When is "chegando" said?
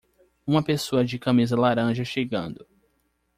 2.03-2.65